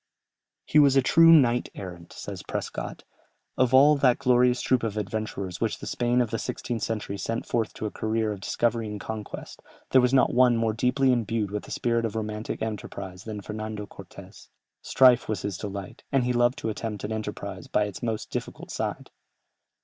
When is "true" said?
1.03-1.31